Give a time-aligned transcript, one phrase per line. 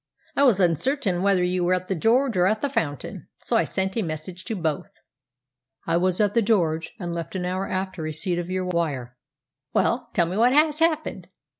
[0.35, 3.65] I was uncertain whether you were at the 'George' or at the 'Fountain,' so I
[3.65, 4.89] sent a message to both."
[5.85, 9.15] "I was at the 'George,' and left an hour after receipt of your wire."
[9.73, 11.29] "Well, tell me what has happened.